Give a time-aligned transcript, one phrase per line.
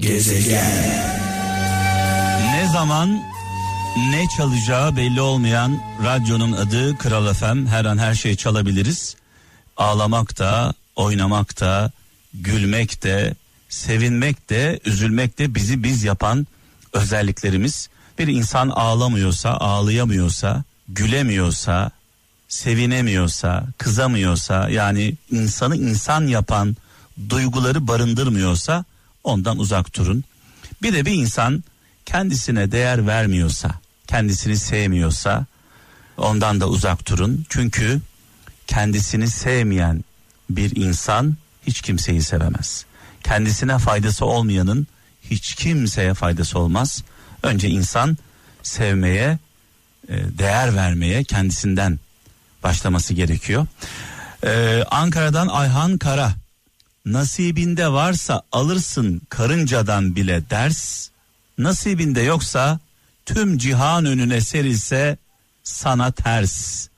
[0.00, 1.10] Gezegen.
[2.52, 3.22] Ne zaman
[4.10, 7.66] ne çalacağı belli olmayan radyonun adı Kral FM.
[7.66, 9.16] Her an her şey çalabiliriz.
[9.76, 11.90] Ağlamak da, oynamak da,
[12.34, 13.34] gülmek de,
[13.68, 16.46] sevinmek de, üzülmek de bizi biz yapan
[16.92, 17.88] özelliklerimiz.
[18.18, 21.90] Bir insan ağlamıyorsa, ağlayamıyorsa, gülemiyorsa,
[22.48, 26.76] sevinemiyorsa, kızamıyorsa yani insanı insan yapan
[27.30, 28.84] duyguları barındırmıyorsa
[29.24, 30.24] ondan uzak durun.
[30.82, 31.64] Bir de bir insan
[32.06, 33.70] kendisine değer vermiyorsa,
[34.06, 35.46] kendisini sevmiyorsa
[36.16, 37.46] ondan da uzak durun.
[37.48, 38.00] Çünkü
[38.66, 40.04] kendisini sevmeyen
[40.50, 41.36] bir insan
[41.66, 42.84] hiç kimseyi sevemez.
[43.22, 44.86] Kendisine faydası olmayanın
[45.30, 47.04] hiç kimseye faydası olmaz.
[47.42, 48.18] Önce insan
[48.62, 49.38] sevmeye,
[50.08, 51.98] e, değer vermeye kendisinden
[52.62, 53.66] başlaması gerekiyor.
[54.44, 56.32] Ee, Ankara'dan Ayhan Kara
[57.12, 61.08] nasibinde varsa alırsın karıncadan bile ders.
[61.58, 62.80] Nasibinde yoksa
[63.26, 65.16] tüm cihan önüne serilse
[65.62, 66.88] sana ters.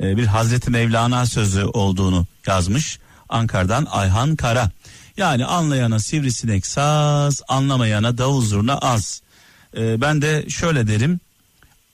[0.00, 4.70] Ee, bir Hazreti Mevlana sözü olduğunu yazmış Ankara'dan Ayhan Kara.
[5.16, 9.22] Yani anlayana sivrisinek saz anlamayana davul zurna az.
[9.76, 11.20] Ee, ben de şöyle derim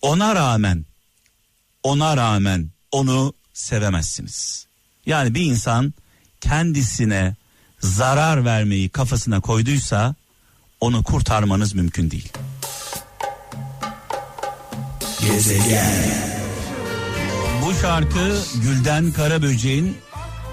[0.03, 0.85] ona rağmen
[1.83, 4.67] ona rağmen onu sevemezsiniz.
[5.07, 5.95] Yani bir insan
[6.41, 7.35] kendisine
[7.85, 10.15] zarar vermeyi kafasına koyduysa
[10.81, 12.33] onu kurtarmanız mümkün değil.
[15.21, 15.93] Gezegen.
[17.65, 19.97] Bu şarkı Gülden Karaböcek'in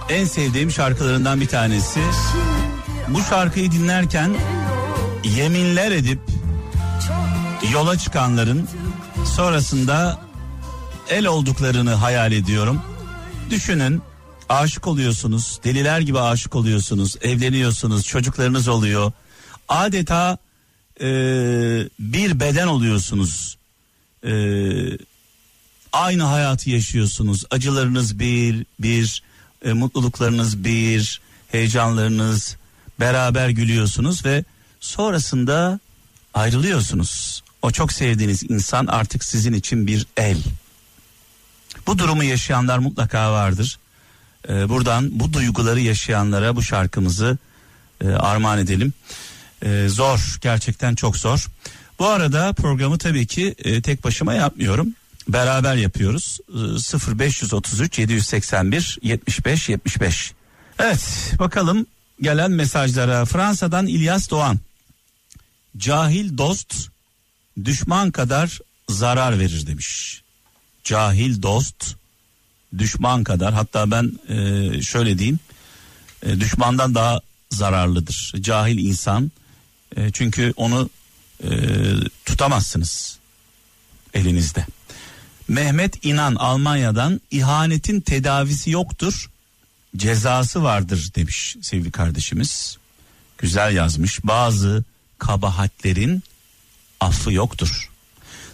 [0.10, 2.00] en sevdiğim şarkılarından bir tanesi.
[3.08, 4.36] Bu şarkıyı dinlerken
[5.24, 6.20] yeminler edip
[7.74, 8.70] yola çıkanların
[9.36, 10.20] sonrasında
[11.10, 12.82] el olduklarını hayal ediyorum.
[13.50, 14.02] Düşünün
[14.52, 19.12] aşık oluyorsunuz deliler gibi aşık oluyorsunuz evleniyorsunuz çocuklarınız oluyor.
[19.70, 20.38] Adeta
[21.02, 21.08] e,
[22.00, 23.58] bir beden oluyorsunuz.
[24.26, 24.34] E,
[25.94, 27.46] aynı hayatı yaşıyorsunuz.
[27.52, 29.24] Acılarınız bir bir
[29.66, 32.58] e, mutluluklarınız bir heyecanlarınız
[33.00, 34.44] beraber gülüyorsunuz ve
[34.80, 35.80] sonrasında
[36.34, 37.44] ayrılıyorsunuz.
[37.62, 40.38] O çok sevdiğiniz insan artık sizin için bir el.
[41.88, 43.80] Bu durumu yaşayanlar mutlaka vardır.
[44.50, 47.38] Ee, buradan bu duyguları yaşayanlara bu şarkımızı
[48.04, 48.94] e, armağan edelim.
[49.66, 51.48] Ee, zor, gerçekten çok zor.
[52.00, 54.96] Bu arada programı tabii ki e, tek başıma yapmıyorum.
[55.28, 56.40] Beraber yapıyoruz.
[56.50, 60.34] Ee, 0533 781 75 75.
[60.80, 61.86] Evet, bakalım
[62.22, 63.26] gelen mesajlara.
[63.26, 64.60] Fransa'dan İlyas Doğan.
[65.78, 66.76] Cahil dost
[67.66, 68.60] düşman kadar
[68.90, 70.22] zarar verir demiş
[70.84, 71.96] cahil dost
[72.78, 75.40] düşman kadar hatta ben e, şöyle diyeyim
[76.24, 77.22] e, düşmandan daha
[77.52, 79.32] zararlıdır cahil insan
[79.96, 80.90] e, çünkü onu
[81.44, 81.50] e,
[82.26, 83.18] tutamazsınız
[84.14, 84.66] elinizde.
[85.48, 89.30] Mehmet İnan Almanya'dan ihanetin tedavisi yoktur
[89.98, 92.78] cezası vardır demiş sevgili kardeşimiz.
[93.38, 94.84] Güzel yazmış bazı
[95.18, 96.24] kabahatlerin
[97.00, 97.90] affı yoktur.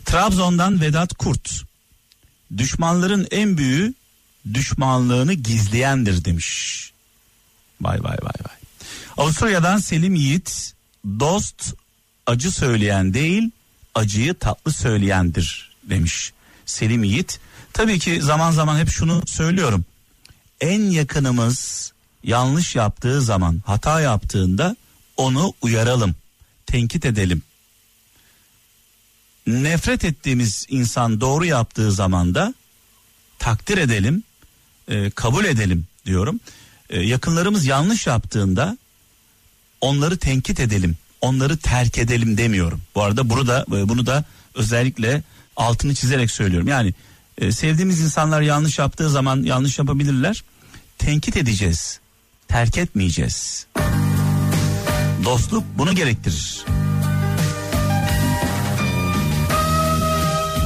[0.05, 1.63] Trabzon'dan Vedat Kurt
[2.57, 3.93] düşmanların en büyüğü
[4.53, 6.91] düşmanlığını gizleyendir demiş.
[7.81, 8.57] Vay vay vay vay.
[9.17, 10.73] Avusturya'dan Selim Yiğit
[11.19, 11.73] dost
[12.25, 13.51] acı söyleyen değil
[13.95, 16.33] acıyı tatlı söyleyendir demiş
[16.65, 17.39] Selim Yiğit.
[17.73, 19.85] Tabii ki zaman zaman hep şunu söylüyorum.
[20.61, 21.91] En yakınımız
[22.23, 24.75] yanlış yaptığı zaman hata yaptığında
[25.17, 26.15] onu uyaralım,
[26.65, 27.41] tenkit edelim
[29.47, 32.53] nefret ettiğimiz insan doğru yaptığı zaman da
[33.39, 34.23] takdir edelim,
[34.87, 36.39] e, kabul edelim diyorum.
[36.89, 38.77] E, yakınlarımız yanlış yaptığında
[39.81, 42.81] onları tenkit edelim, onları terk edelim demiyorum.
[42.95, 44.23] Bu arada bunu da e, bunu da
[44.55, 45.23] özellikle
[45.55, 46.67] altını çizerek söylüyorum.
[46.67, 46.93] Yani
[47.37, 50.43] e, sevdiğimiz insanlar yanlış yaptığı zaman yanlış yapabilirler.
[50.97, 51.99] Tenkit edeceğiz,
[52.47, 53.67] terk etmeyeceğiz.
[55.23, 56.65] Dostluk bunu gerektirir.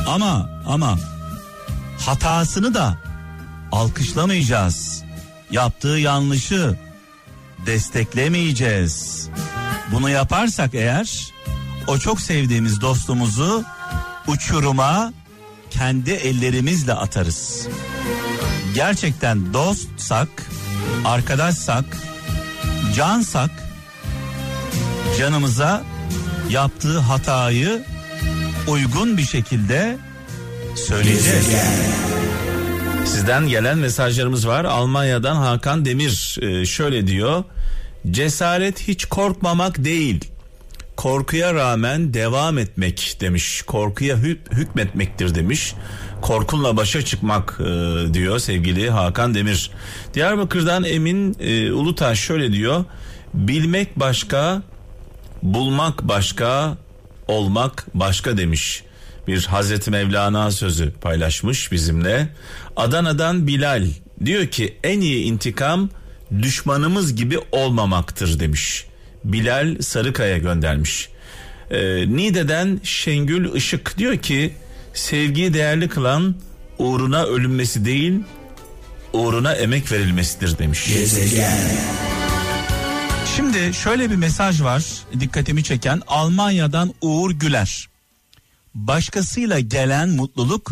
[0.07, 0.99] Ama ama
[1.99, 3.10] hatasını da
[3.71, 5.03] alkışlamayacağız.
[5.51, 6.75] Yaptığı yanlışı
[7.65, 9.29] desteklemeyeceğiz.
[9.91, 11.33] Bunu yaparsak eğer
[11.87, 13.63] o çok sevdiğimiz dostumuzu
[14.27, 15.13] uçuruma
[15.69, 17.67] kendi ellerimizle atarız.
[18.75, 20.29] Gerçekten dostsak,
[21.05, 21.85] arkadaşsak,
[22.95, 23.51] cansak
[25.17, 25.83] canımıza
[26.49, 27.83] yaptığı hatayı
[28.67, 29.97] uygun bir şekilde
[30.75, 31.49] söyleyeceğiz.
[33.11, 34.65] Sizden gelen mesajlarımız var.
[34.65, 37.43] Almanya'dan Hakan Demir e, şöyle diyor.
[38.11, 40.25] Cesaret hiç korkmamak değil.
[40.97, 43.61] korkuya rağmen devam etmek demiş.
[43.61, 45.73] Korkuya hük- hükmetmektir demiş.
[46.21, 47.63] Korkunla başa çıkmak e,
[48.13, 49.71] diyor sevgili Hakan Demir.
[50.13, 52.85] Diyarbakır'dan Emin e, Ulutaş şöyle diyor.
[53.33, 54.61] Bilmek başka,
[55.43, 56.77] bulmak başka,
[57.27, 58.83] olmak başka demiş.
[59.27, 62.27] Bir Hazreti Mevlana sözü paylaşmış bizimle.
[62.75, 63.87] Adana'dan Bilal
[64.25, 65.89] diyor ki en iyi intikam
[66.41, 68.85] düşmanımız gibi olmamaktır demiş.
[69.23, 71.09] Bilal Sarıkaya göndermiş.
[71.71, 74.53] Ee, Nide'den Şengül Işık diyor ki
[74.93, 76.35] sevgiyi değerli kılan
[76.77, 78.19] uğruna ölünmesi değil
[79.13, 80.89] uğruna emek verilmesidir demiş.
[83.35, 84.83] Şimdi şöyle bir mesaj var
[85.19, 87.90] dikkatimi çeken Almanya'dan Uğur Güler.
[88.75, 90.71] Başkasıyla gelen mutluluk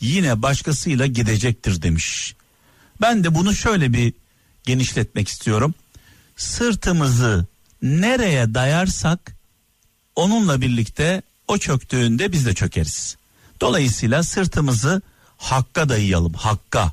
[0.00, 2.34] yine başkasıyla gidecektir demiş.
[3.00, 4.12] Ben de bunu şöyle bir
[4.64, 5.74] genişletmek istiyorum.
[6.36, 7.46] Sırtımızı
[7.82, 9.36] nereye dayarsak
[10.16, 13.16] onunla birlikte o çöktüğünde biz de çökeriz.
[13.60, 15.02] Dolayısıyla sırtımızı
[15.36, 16.92] hakka dayayalım, hakka.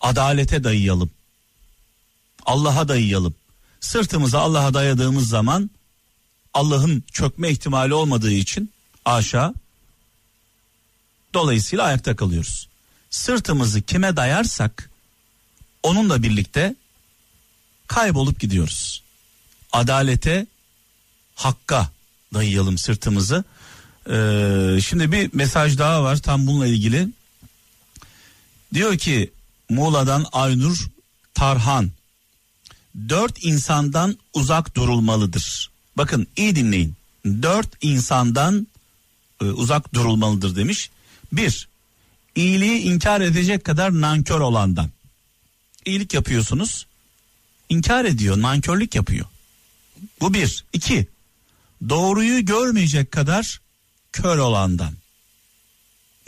[0.00, 1.10] Adalete dayayalım.
[2.46, 3.34] Allah'a dayayalım.
[3.80, 5.70] Sırtımızı Allah'a dayadığımız zaman
[6.54, 8.70] Allah'ın çökme ihtimali olmadığı için
[9.06, 9.54] aşağı
[11.34, 12.68] dolayısıyla ayakta kalıyoruz.
[13.10, 14.90] Sırtımızı kime dayarsak
[15.82, 16.74] onunla birlikte
[17.86, 19.02] kaybolup gidiyoruz.
[19.72, 20.46] Adalete,
[21.34, 21.90] hakka
[22.34, 23.44] dayayalım sırtımızı.
[24.10, 27.08] Ee, şimdi bir mesaj daha var tam bununla ilgili.
[28.74, 29.32] Diyor ki
[29.70, 30.86] Muğla'dan Aynur
[31.34, 31.90] Tarhan.
[33.08, 35.70] Dört insandan uzak durulmalıdır.
[35.96, 36.94] Bakın iyi dinleyin.
[37.26, 38.66] Dört insandan
[39.40, 40.90] e, uzak durulmalıdır demiş.
[41.32, 41.68] Bir,
[42.34, 44.90] iyiliği inkar edecek kadar nankör olandan.
[45.84, 46.86] İyilik yapıyorsunuz,
[47.68, 49.26] inkar ediyor, nankörlük yapıyor.
[50.20, 50.64] Bu bir.
[50.72, 51.06] İki,
[51.88, 53.60] doğruyu görmeyecek kadar
[54.12, 54.92] kör olandan.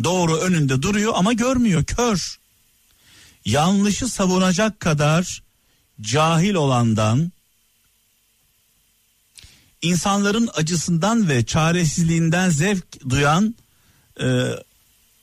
[0.05, 2.39] Doğru önünde duruyor ama görmüyor, kör.
[3.45, 5.43] Yanlışı savunacak kadar
[6.01, 7.33] cahil olandan,
[9.83, 13.55] insanların acısından ve çaresizliğinden zevk duyan
[14.21, 14.27] e,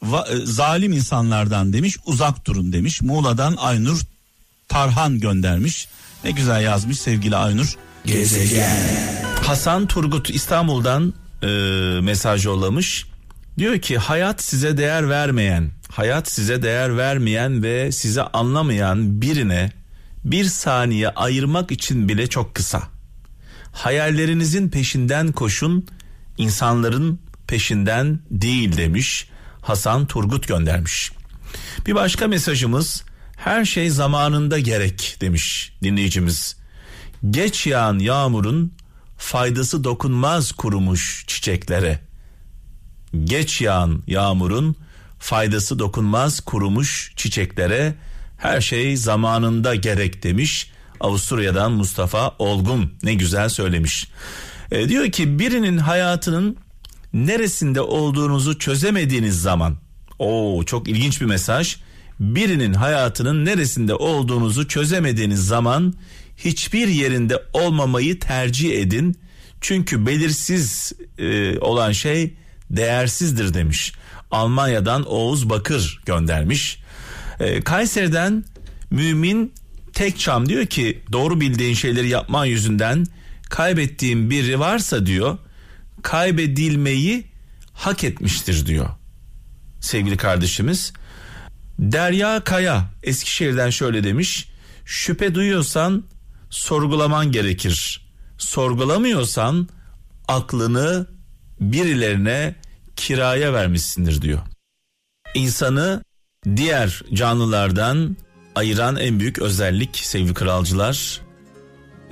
[0.04, 3.02] va, e, zalim insanlardan demiş uzak durun demiş.
[3.02, 4.02] Muğla'dan Aynur
[4.68, 5.88] Tarhan göndermiş.
[6.24, 7.76] Ne güzel yazmış sevgili Aynur.
[9.44, 11.14] Hasan Turgut İstanbul'dan
[11.44, 11.48] e,
[12.02, 13.06] mesaj yollamış.
[13.58, 19.72] Diyor ki hayat size değer vermeyen, hayat size değer vermeyen ve size anlamayan birine
[20.24, 22.95] bir saniye ayırmak için bile çok kısa.
[23.76, 25.88] Hayallerinizin peşinden koşun,
[26.38, 29.30] insanların peşinden değil demiş.
[29.62, 31.12] Hasan Turgut göndermiş.
[31.86, 33.04] Bir başka mesajımız
[33.38, 36.58] her şey zamanında gerek demiş dinleyicimiz.
[37.30, 38.74] Geç yağan yağmurun
[39.18, 42.00] faydası dokunmaz kurumuş çiçeklere.
[43.24, 44.76] Geç yağan yağmurun
[45.20, 47.96] faydası dokunmaz kurumuş çiçeklere.
[48.38, 50.72] Her şey zamanında gerek demiş.
[51.06, 54.08] Avusturya'dan Mustafa Olgun ne güzel söylemiş.
[54.72, 56.58] E, diyor ki birinin hayatının
[57.14, 59.78] neresinde olduğunuzu çözemediğiniz zaman
[60.20, 61.76] o çok ilginç bir mesaj.
[62.20, 65.94] Birinin hayatının neresinde olduğunuzu çözemediğiniz zaman
[66.38, 69.16] hiçbir yerinde olmamayı tercih edin.
[69.62, 72.34] Çünkü belirsiz e, olan şey
[72.70, 73.94] değersizdir demiş.
[74.32, 76.80] Almanya'dan Oğuz Bakır göndermiş.
[77.40, 78.44] E, Kayseri'den
[78.92, 79.54] Mümin
[79.96, 83.06] Tekçam diyor ki doğru bildiğin şeyleri yapman yüzünden
[83.50, 85.38] kaybettiğin biri varsa diyor
[86.02, 87.26] kaybedilmeyi
[87.74, 88.90] hak etmiştir diyor.
[89.82, 90.94] Sevgili kardeşimiz
[91.80, 94.50] Derya Kaya Eskişehir'den şöyle demiş.
[94.86, 96.04] Şüphe duyuyorsan
[96.50, 98.08] sorgulaman gerekir.
[98.38, 99.70] Sorgulamıyorsan
[100.28, 101.08] aklını
[101.60, 102.56] birilerine
[102.96, 104.40] kiraya vermişsindir diyor.
[105.36, 106.04] İnsanı
[106.56, 108.18] diğer canlılardan
[108.56, 111.26] ayıran en büyük özellik sevgili kralcılar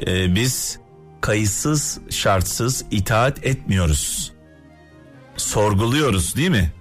[0.07, 0.79] ee, biz
[1.21, 4.33] kayıtsız şartsız itaat etmiyoruz.
[5.37, 6.71] Sorguluyoruz değil mi?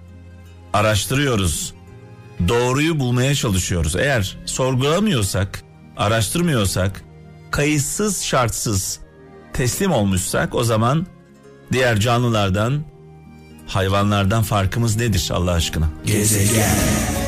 [0.73, 1.75] Araştırıyoruz.
[2.49, 3.97] Doğruyu bulmaya çalışıyoruz.
[3.97, 5.63] Eğer sorgulamıyorsak,
[5.97, 7.03] araştırmıyorsak,
[7.51, 9.01] kayıtsız şartsız
[9.53, 11.07] teslim olmuşsak o zaman
[11.73, 12.85] diğer canlılardan,
[13.67, 15.89] hayvanlardan farkımız nedir Allah aşkına?
[16.07, 17.22] Gezegen.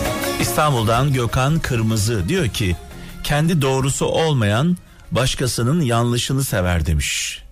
[0.44, 2.76] İstanbul'dan Gökhan Kırmızı diyor ki
[3.22, 4.76] kendi doğrusu olmayan
[5.10, 7.42] başkasının yanlışını sever demiş.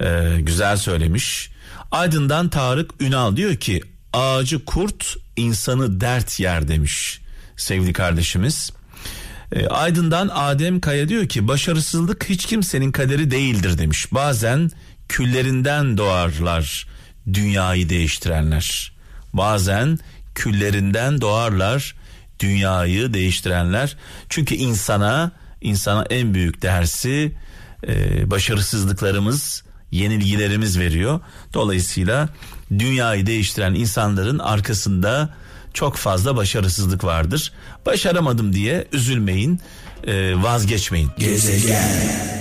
[0.00, 1.50] Ee, güzel söylemiş.
[1.90, 7.20] Aydın'dan Tarık Ünal diyor ki ağacı kurt insanı dert yer demiş
[7.56, 8.70] sevgili kardeşimiz.
[9.52, 14.06] Ee, Aydın'dan Adem Kaya diyor ki başarısızlık hiç kimsenin kaderi değildir demiş.
[14.12, 14.70] Bazen
[15.08, 16.86] küllerinden doğarlar
[17.32, 18.92] dünyayı değiştirenler.
[19.32, 19.98] Bazen
[20.34, 21.97] küllerinden doğarlar
[22.40, 23.96] dünyayı değiştirenler.
[24.28, 27.32] Çünkü insana insana en büyük dersi
[27.88, 31.20] e, başarısızlıklarımız, yenilgilerimiz veriyor.
[31.54, 32.28] Dolayısıyla
[32.78, 35.34] dünyayı değiştiren insanların arkasında
[35.74, 37.52] çok fazla başarısızlık vardır.
[37.86, 39.60] Başaramadım diye üzülmeyin,
[40.06, 41.10] e, vazgeçmeyin.
[41.18, 42.37] Gezegen